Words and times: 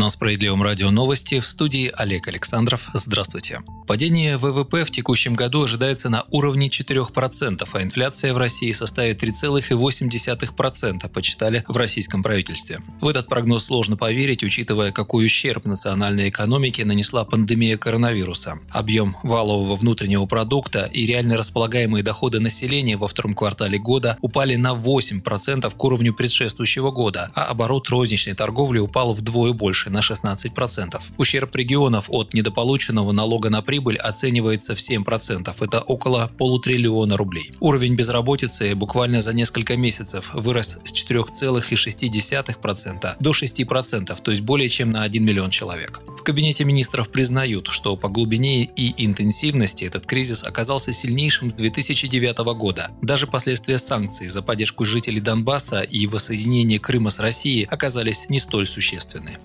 На 0.00 0.08
Справедливом 0.08 0.62
радио 0.62 0.90
новости 0.90 1.40
в 1.40 1.46
студии 1.46 1.92
Олег 1.94 2.26
Александров. 2.26 2.88
Здравствуйте. 2.94 3.60
Падение 3.86 4.38
ВВП 4.38 4.84
в 4.84 4.90
текущем 4.90 5.34
году 5.34 5.64
ожидается 5.64 6.08
на 6.08 6.24
уровне 6.30 6.68
4%, 6.68 7.68
а 7.70 7.82
инфляция 7.82 8.32
в 8.32 8.38
России 8.38 8.72
составит 8.72 9.22
3,8%, 9.22 11.08
почитали 11.10 11.64
в 11.68 11.76
российском 11.76 12.22
правительстве. 12.22 12.80
В 13.02 13.08
этот 13.08 13.28
прогноз 13.28 13.66
сложно 13.66 13.98
поверить, 13.98 14.42
учитывая, 14.42 14.90
какой 14.90 15.26
ущерб 15.26 15.66
национальной 15.66 16.30
экономике 16.30 16.86
нанесла 16.86 17.26
пандемия 17.26 17.76
коронавируса. 17.76 18.58
Объем 18.70 19.16
валового 19.22 19.76
внутреннего 19.76 20.24
продукта 20.24 20.84
и 20.84 21.04
реально 21.04 21.36
располагаемые 21.36 22.02
доходы 22.02 22.40
населения 22.40 22.96
во 22.96 23.06
втором 23.06 23.34
квартале 23.34 23.76
года 23.76 24.16
упали 24.22 24.54
на 24.54 24.72
8% 24.72 25.76
к 25.76 25.84
уровню 25.84 26.14
предшествующего 26.14 26.90
года, 26.90 27.30
а 27.34 27.46
оборот 27.46 27.90
розничной 27.90 28.34
торговли 28.34 28.78
упал 28.78 29.12
вдвое 29.12 29.52
больше 29.52 29.89
на 29.90 29.98
16%. 29.98 31.00
Ущерб 31.18 31.54
регионов 31.56 32.06
от 32.08 32.34
недополученного 32.34 33.12
налога 33.12 33.50
на 33.50 33.62
прибыль 33.62 33.96
оценивается 33.96 34.74
в 34.74 34.78
7%. 34.78 35.54
Это 35.60 35.80
около 35.80 36.30
полутриллиона 36.38 37.16
рублей. 37.16 37.52
Уровень 37.60 37.94
безработицы 37.94 38.74
буквально 38.74 39.20
за 39.20 39.32
несколько 39.32 39.76
месяцев 39.76 40.30
вырос 40.34 40.78
с 40.84 40.92
4,6% 40.92 43.16
до 43.18 43.30
6%, 43.30 44.22
то 44.22 44.30
есть 44.30 44.42
более 44.42 44.68
чем 44.68 44.90
на 44.90 45.02
1 45.02 45.24
миллион 45.24 45.50
человек. 45.50 46.00
В 46.18 46.22
Кабинете 46.22 46.64
министров 46.64 47.10
признают, 47.10 47.68
что 47.68 47.96
по 47.96 48.08
глубине 48.08 48.64
и 48.64 49.04
интенсивности 49.04 49.84
этот 49.84 50.06
кризис 50.06 50.44
оказался 50.44 50.92
сильнейшим 50.92 51.48
с 51.48 51.54
2009 51.54 52.38
года. 52.54 52.90
Даже 53.00 53.26
последствия 53.26 53.78
санкций 53.78 54.28
за 54.28 54.42
поддержку 54.42 54.84
жителей 54.84 55.20
Донбасса 55.20 55.80
и 55.80 56.06
воссоединение 56.06 56.78
Крыма 56.78 57.10
с 57.10 57.18
Россией 57.18 57.64
оказались 57.64 58.28
не 58.28 58.38
столь 58.38 58.66
существенны. 58.66 59.38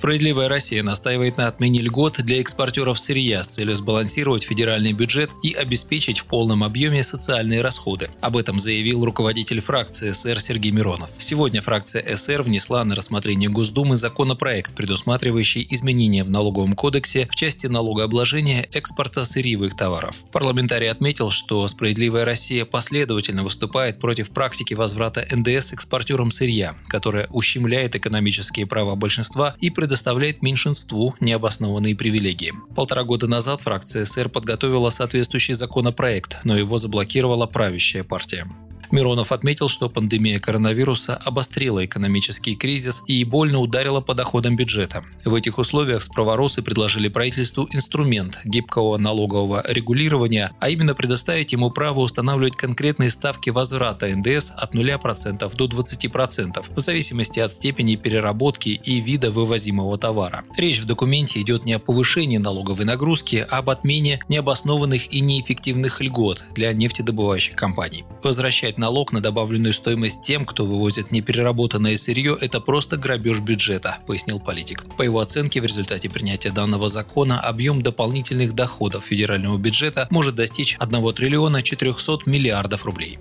Справедливая 0.00 0.48
Россия 0.48 0.82
настаивает 0.82 1.36
на 1.36 1.46
отмене 1.46 1.82
льгот 1.82 2.22
для 2.22 2.40
экспортеров 2.40 2.98
сырья 2.98 3.44
с 3.44 3.48
целью 3.48 3.76
сбалансировать 3.76 4.44
федеральный 4.44 4.94
бюджет 4.94 5.30
и 5.42 5.52
обеспечить 5.52 6.20
в 6.20 6.24
полном 6.24 6.64
объеме 6.64 7.02
социальные 7.02 7.60
расходы. 7.60 8.08
Об 8.22 8.38
этом 8.38 8.58
заявил 8.58 9.04
руководитель 9.04 9.60
фракции 9.60 10.12
СР 10.12 10.40
Сергей 10.40 10.72
Миронов. 10.72 11.10
Сегодня 11.18 11.60
фракция 11.60 12.16
СР 12.16 12.40
внесла 12.40 12.82
на 12.82 12.94
рассмотрение 12.94 13.50
Госдумы 13.50 13.96
законопроект, 13.98 14.74
предусматривающий 14.74 15.66
изменения 15.68 16.24
в 16.24 16.30
налоговом 16.30 16.72
кодексе 16.72 17.28
в 17.30 17.34
части 17.34 17.66
налогообложения 17.66 18.66
экспорта 18.72 19.26
сырьевых 19.26 19.76
товаров. 19.76 20.24
Парламентарий 20.32 20.90
отметил, 20.90 21.28
что 21.28 21.68
«Справедливая 21.68 22.24
Россия» 22.24 22.64
последовательно 22.64 23.44
выступает 23.44 23.98
против 23.98 24.30
практики 24.30 24.72
возврата 24.72 25.26
НДС 25.30 25.74
экспортерам 25.74 26.30
сырья, 26.30 26.74
которая 26.88 27.26
ущемляет 27.26 27.96
экономические 27.96 28.66
права 28.66 28.94
большинства 28.94 29.54
и 29.60 29.68
предоставляет 29.68 29.89
предоставляет 29.90 30.40
меньшинству 30.40 31.16
необоснованные 31.18 31.96
привилегии. 31.96 32.52
Полтора 32.76 33.02
года 33.02 33.26
назад 33.26 33.60
фракция 33.60 34.04
СР 34.04 34.28
подготовила 34.28 34.88
соответствующий 34.90 35.54
законопроект, 35.54 36.38
но 36.44 36.56
его 36.56 36.78
заблокировала 36.78 37.46
правящая 37.46 38.04
партия. 38.04 38.46
Миронов 38.90 39.30
отметил, 39.30 39.68
что 39.68 39.88
пандемия 39.88 40.40
коронавируса 40.40 41.16
обострила 41.16 41.84
экономический 41.84 42.56
кризис 42.56 43.02
и 43.06 43.22
больно 43.24 43.58
ударила 43.60 44.00
по 44.00 44.14
доходам 44.14 44.56
бюджета. 44.56 45.04
В 45.24 45.34
этих 45.34 45.58
условиях 45.58 46.02
справоросы 46.02 46.62
предложили 46.62 47.08
правительству 47.08 47.68
инструмент 47.70 48.40
гибкого 48.44 48.98
налогового 48.98 49.62
регулирования, 49.68 50.52
а 50.58 50.70
именно 50.70 50.94
предоставить 50.94 51.52
ему 51.52 51.70
право 51.70 52.00
устанавливать 52.00 52.56
конкретные 52.56 53.10
ставки 53.10 53.50
возврата 53.50 54.08
НДС 54.08 54.50
от 54.56 54.74
0% 54.74 55.56
до 55.56 55.64
20% 55.66 56.64
в 56.74 56.80
зависимости 56.80 57.38
от 57.38 57.52
степени 57.52 57.94
переработки 57.94 58.70
и 58.70 59.00
вида 59.00 59.30
вывозимого 59.30 59.98
товара. 59.98 60.44
Речь 60.56 60.80
в 60.80 60.86
документе 60.86 61.40
идет 61.40 61.64
не 61.64 61.74
о 61.74 61.78
повышении 61.78 62.38
налоговой 62.38 62.84
нагрузки, 62.84 63.46
а 63.48 63.58
об 63.58 63.70
отмене 63.70 64.20
необоснованных 64.28 65.12
и 65.12 65.20
неэффективных 65.20 66.00
льгот 66.00 66.44
для 66.54 66.72
нефтедобывающих 66.72 67.54
компаний. 67.54 68.04
Возвращать 68.22 68.78
налог 68.80 69.12
на 69.12 69.20
добавленную 69.20 69.72
стоимость 69.72 70.22
тем, 70.22 70.44
кто 70.44 70.66
вывозит 70.66 71.12
непереработанное 71.12 71.96
сырье, 71.96 72.36
это 72.40 72.60
просто 72.60 72.96
грабеж 72.96 73.38
бюджета, 73.38 73.98
пояснил 74.06 74.40
политик. 74.40 74.84
По 74.96 75.02
его 75.02 75.20
оценке, 75.20 75.60
в 75.60 75.64
результате 75.64 76.10
принятия 76.10 76.50
данного 76.50 76.88
закона 76.88 77.38
объем 77.38 77.82
дополнительных 77.82 78.54
доходов 78.54 79.04
федерального 79.04 79.56
бюджета 79.58 80.08
может 80.10 80.34
достичь 80.34 80.76
1 80.80 81.14
триллиона 81.14 81.62
400 81.62 82.20
миллиардов 82.26 82.84
рублей. 82.84 83.18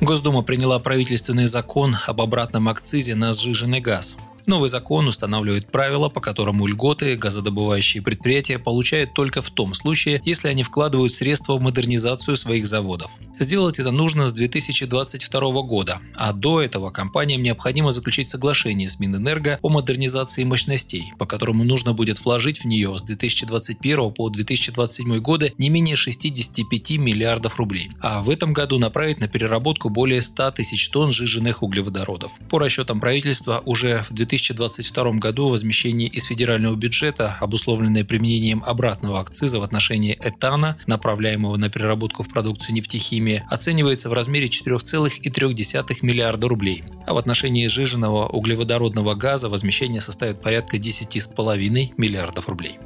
Госдума 0.00 0.42
приняла 0.42 0.78
правительственный 0.78 1.46
закон 1.46 1.96
об 2.06 2.20
обратном 2.20 2.68
акцизе 2.68 3.14
на 3.14 3.32
сжиженный 3.32 3.80
газ. 3.80 4.16
Новый 4.48 4.70
закон 4.70 5.06
устанавливает 5.06 5.70
правила, 5.70 6.08
по 6.08 6.22
которому 6.22 6.66
льготы 6.66 7.16
газодобывающие 7.16 8.02
предприятия 8.02 8.58
получают 8.58 9.12
только 9.12 9.42
в 9.42 9.50
том 9.50 9.74
случае, 9.74 10.22
если 10.24 10.48
они 10.48 10.62
вкладывают 10.62 11.12
средства 11.12 11.52
в 11.58 11.60
модернизацию 11.60 12.34
своих 12.34 12.66
заводов. 12.66 13.10
Сделать 13.38 13.78
это 13.78 13.90
нужно 13.90 14.26
с 14.26 14.32
2022 14.32 15.62
года, 15.64 16.00
а 16.16 16.32
до 16.32 16.62
этого 16.62 16.88
компаниям 16.88 17.42
необходимо 17.42 17.92
заключить 17.92 18.30
соглашение 18.30 18.88
с 18.88 18.98
Минэнерго 18.98 19.58
о 19.60 19.68
модернизации 19.68 20.44
мощностей, 20.44 21.12
по 21.18 21.26
которому 21.26 21.62
нужно 21.62 21.92
будет 21.92 22.18
вложить 22.24 22.60
в 22.60 22.64
нее 22.64 22.98
с 22.98 23.02
2021 23.02 24.12
по 24.12 24.30
2027 24.30 25.18
годы 25.18 25.52
не 25.58 25.68
менее 25.68 25.96
65 25.96 26.92
миллиардов 26.92 27.58
рублей, 27.58 27.90
а 28.00 28.22
в 28.22 28.30
этом 28.30 28.54
году 28.54 28.78
направить 28.78 29.20
на 29.20 29.28
переработку 29.28 29.90
более 29.90 30.22
100 30.22 30.52
тысяч 30.52 30.88
тонн 30.88 31.12
сжиженных 31.12 31.62
углеводородов. 31.62 32.32
По 32.48 32.58
расчетам 32.58 32.98
правительства, 32.98 33.62
уже 33.66 34.02
в 34.08 34.14
2000 34.14 34.37
2022 34.38 35.12
году 35.18 35.48
возмещение 35.48 36.08
из 36.08 36.24
федерального 36.24 36.74
бюджета, 36.76 37.36
обусловленное 37.40 38.04
применением 38.04 38.62
обратного 38.64 39.20
акциза 39.20 39.60
в 39.60 39.62
отношении 39.62 40.18
этана, 40.20 40.76
направляемого 40.86 41.56
на 41.56 41.68
переработку 41.68 42.22
в 42.22 42.28
продукцию 42.28 42.74
нефтехимии, 42.74 43.44
оценивается 43.50 44.08
в 44.08 44.12
размере 44.12 44.46
4,3 44.46 45.96
миллиарда 46.02 46.48
рублей. 46.48 46.84
А 47.06 47.14
в 47.14 47.18
отношении 47.18 47.66
сжиженного 47.66 48.26
углеводородного 48.28 49.14
газа 49.14 49.48
возмещение 49.48 50.00
составит 50.00 50.40
порядка 50.40 50.76
10,5 50.76 51.94
миллиардов 51.96 52.48
рублей 52.48 52.78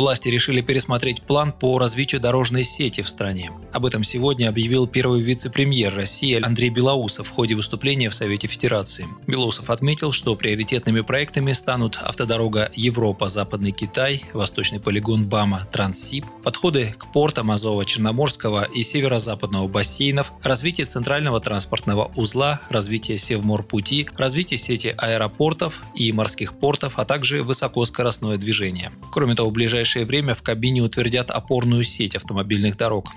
власти 0.00 0.28
решили 0.28 0.62
пересмотреть 0.62 1.22
план 1.22 1.52
по 1.52 1.78
развитию 1.78 2.20
дорожной 2.20 2.64
сети 2.64 3.02
в 3.02 3.08
стране. 3.08 3.50
Об 3.72 3.86
этом 3.86 4.02
сегодня 4.02 4.48
объявил 4.48 4.88
первый 4.88 5.20
вице-премьер 5.20 5.94
России 5.94 6.40
Андрей 6.42 6.70
Белоусов 6.70 7.28
в 7.28 7.30
ходе 7.30 7.54
выступления 7.54 8.10
в 8.10 8.14
Совете 8.14 8.48
Федерации. 8.48 9.06
Белоусов 9.28 9.70
отметил, 9.70 10.10
что 10.10 10.34
приоритетными 10.34 11.02
проектами 11.02 11.52
станут 11.52 11.96
автодорога 12.02 12.70
Европа-Западный 12.74 13.70
Китай, 13.70 14.24
восточный 14.34 14.80
полигон 14.80 15.26
БАМа 15.26 15.68
Транссиб, 15.70 16.24
подходы 16.42 16.94
к 16.98 17.12
портам 17.12 17.52
Азова-Черноморского 17.52 18.68
и 18.74 18.82
северо-западного 18.82 19.68
бассейнов, 19.68 20.32
развитие 20.42 20.86
центрального 20.86 21.38
транспортного 21.40 22.10
узла, 22.16 22.60
развитие 22.70 23.18
Севморпути, 23.18 24.08
развитие 24.16 24.58
сети 24.58 24.92
аэропортов 24.98 25.82
и 25.94 26.10
морских 26.12 26.58
портов, 26.58 26.98
а 26.98 27.04
также 27.04 27.44
высокоскоростное 27.44 28.36
движение. 28.36 28.90
Кроме 29.12 29.36
того, 29.36 29.50
в 29.50 29.52
ближайшее 29.52 30.04
время 30.04 30.34
в 30.34 30.42
кабине 30.42 30.82
утвердят 30.82 31.30
опорную 31.30 31.84
сеть 31.84 32.16
автомобильных 32.16 32.76
дорог. 32.76 33.08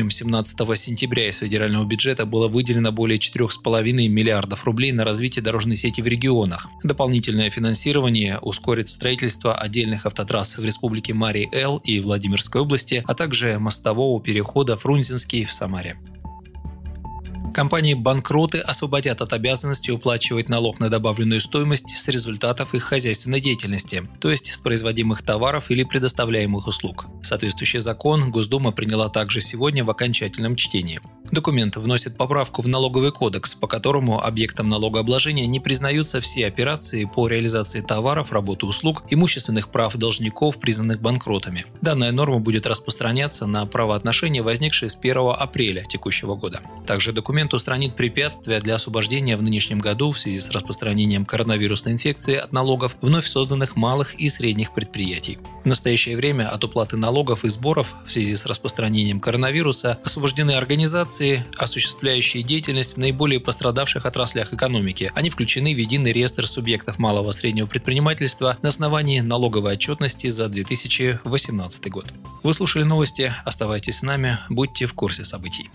Напомним, 0.00 0.10
17 0.10 0.78
сентября 0.78 1.28
из 1.28 1.38
федерального 1.40 1.84
бюджета 1.84 2.24
было 2.24 2.48
выделено 2.48 2.90
более 2.90 3.18
4,5 3.18 4.08
миллиардов 4.08 4.64
рублей 4.64 4.92
на 4.92 5.04
развитие 5.04 5.42
дорожной 5.42 5.76
сети 5.76 6.00
в 6.00 6.06
регионах. 6.06 6.68
Дополнительное 6.82 7.50
финансирование 7.50 8.38
ускорит 8.38 8.88
строительство 8.88 9.54
отдельных 9.54 10.06
автотрасс 10.06 10.56
в 10.56 10.64
республике 10.64 11.12
Марий-Эл 11.12 11.82
и 11.84 12.00
Владимирской 12.00 12.62
области, 12.62 13.04
а 13.06 13.14
также 13.14 13.58
мостового 13.58 14.22
перехода 14.22 14.78
Фрунзенский 14.78 15.44
в 15.44 15.52
Самаре. 15.52 15.98
Компании-банкроты 17.60 18.56
освободят 18.60 19.20
от 19.20 19.34
обязанности 19.34 19.90
уплачивать 19.90 20.48
налог 20.48 20.80
на 20.80 20.88
добавленную 20.88 21.42
стоимость 21.42 21.90
с 21.90 22.08
результатов 22.08 22.74
их 22.74 22.84
хозяйственной 22.84 23.38
деятельности, 23.38 24.02
то 24.18 24.30
есть 24.30 24.50
с 24.50 24.62
производимых 24.62 25.20
товаров 25.20 25.70
или 25.70 25.84
предоставляемых 25.84 26.66
услуг. 26.66 27.04
Соответствующий 27.22 27.80
закон 27.80 28.30
Госдума 28.30 28.72
приняла 28.72 29.10
также 29.10 29.42
сегодня 29.42 29.84
в 29.84 29.90
окончательном 29.90 30.56
чтении. 30.56 31.02
Документ 31.30 31.76
вносит 31.76 32.16
поправку 32.16 32.60
в 32.60 32.66
налоговый 32.66 33.12
кодекс, 33.12 33.54
по 33.54 33.68
которому 33.68 34.20
объектом 34.20 34.68
налогообложения 34.68 35.46
не 35.46 35.60
признаются 35.60 36.20
все 36.20 36.46
операции 36.46 37.04
по 37.04 37.28
реализации 37.28 37.82
товаров, 37.82 38.32
работы 38.32 38.66
услуг, 38.66 39.04
имущественных 39.10 39.70
прав 39.70 39.94
должников, 39.96 40.58
признанных 40.58 41.00
банкротами. 41.00 41.66
Данная 41.82 42.10
норма 42.10 42.40
будет 42.40 42.66
распространяться 42.66 43.46
на 43.46 43.64
правоотношения, 43.64 44.42
возникшие 44.42 44.90
с 44.90 44.96
1 44.96 45.16
апреля 45.38 45.84
текущего 45.84 46.34
года. 46.34 46.62
Также 46.84 47.12
документ 47.12 47.54
устранит 47.54 47.94
препятствия 47.94 48.58
для 48.58 48.74
освобождения 48.74 49.36
в 49.36 49.42
нынешнем 49.42 49.78
году 49.78 50.10
в 50.10 50.18
связи 50.18 50.40
с 50.40 50.50
распространением 50.50 51.24
коронавирусной 51.24 51.92
инфекции 51.92 52.34
от 52.34 52.52
налогов 52.52 52.96
вновь 53.00 53.26
созданных 53.26 53.76
малых 53.76 54.14
и 54.14 54.28
средних 54.28 54.74
предприятий. 54.74 55.38
В 55.62 55.66
настоящее 55.66 56.16
время 56.16 56.48
от 56.48 56.64
уплаты 56.64 56.96
налогов 56.96 57.44
и 57.44 57.48
сборов 57.48 57.94
в 58.04 58.10
связи 58.10 58.34
с 58.34 58.46
распространением 58.46 59.20
коронавируса 59.20 59.98
освобождены 60.04 60.56
организации, 61.20 61.44
осуществляющие 61.56 62.42
деятельность 62.42 62.94
в 62.94 62.98
наиболее 62.98 63.40
пострадавших 63.40 64.06
отраслях 64.06 64.52
экономики. 64.52 65.12
Они 65.14 65.30
включены 65.30 65.74
в 65.74 65.78
единый 65.78 66.12
реестр 66.12 66.46
субъектов 66.46 66.98
малого 66.98 67.30
и 67.30 67.32
среднего 67.32 67.66
предпринимательства 67.66 68.56
на 68.62 68.70
основании 68.70 69.20
налоговой 69.20 69.72
отчетности 69.72 70.28
за 70.28 70.48
2018 70.48 71.90
год. 71.90 72.06
Вы 72.42 72.54
слушали 72.54 72.84
новости, 72.84 73.32
оставайтесь 73.44 73.98
с 73.98 74.02
нами, 74.02 74.38
будьте 74.48 74.86
в 74.86 74.94
курсе 74.94 75.24
событий. 75.24 75.70